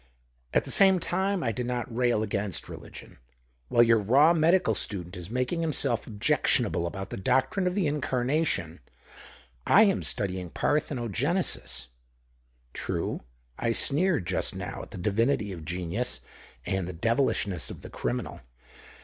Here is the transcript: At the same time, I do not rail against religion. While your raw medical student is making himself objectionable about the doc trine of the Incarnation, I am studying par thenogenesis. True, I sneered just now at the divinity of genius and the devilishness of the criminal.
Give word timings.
At 0.51 0.65
the 0.65 0.71
same 0.71 0.99
time, 0.99 1.43
I 1.43 1.51
do 1.51 1.63
not 1.63 1.95
rail 1.95 2.23
against 2.23 2.67
religion. 2.67 3.19
While 3.67 3.83
your 3.83 3.99
raw 3.99 4.33
medical 4.33 4.73
student 4.73 5.15
is 5.15 5.29
making 5.29 5.61
himself 5.61 6.07
objectionable 6.07 6.87
about 6.87 7.11
the 7.11 7.17
doc 7.17 7.51
trine 7.51 7.67
of 7.67 7.75
the 7.75 7.85
Incarnation, 7.85 8.79
I 9.67 9.83
am 9.83 10.01
studying 10.01 10.49
par 10.49 10.79
thenogenesis. 10.79 11.89
True, 12.73 13.21
I 13.59 13.73
sneered 13.73 14.25
just 14.25 14.55
now 14.55 14.81
at 14.81 14.89
the 14.89 14.97
divinity 14.97 15.51
of 15.51 15.65
genius 15.65 16.21
and 16.65 16.87
the 16.87 16.93
devilishness 16.93 17.69
of 17.69 17.83
the 17.83 17.89
criminal. 17.91 18.41